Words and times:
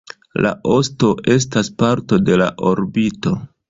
La 0.45 0.53
osto 0.75 1.11
estas 1.37 1.71
parto 1.85 2.23
de 2.31 2.43
la 2.45 2.53
orbito. 2.75 3.41